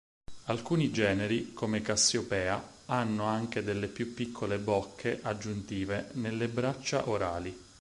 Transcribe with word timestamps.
Alcuni 0.45 0.89
generi, 0.89 1.53
come 1.53 1.83
"Cassiopea", 1.83 2.63
hanno 2.87 3.25
anche 3.25 3.63
delle 3.63 3.87
più 3.87 4.15
piccole 4.15 4.57
bocche 4.57 5.19
aggiuntive 5.21 6.09
nelle 6.13 6.47
braccia 6.47 7.07
orali. 7.07 7.55